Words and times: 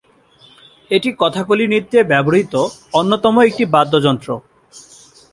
এটি 0.91 1.09
কথাকলি 1.19 1.63
নৃত্যে 1.67 1.99
ব্যবহৃত 2.03 2.53
অন্যতম 2.93 3.35
একটি 3.41 3.63
বাদ্যযন্ত্র। 3.73 4.29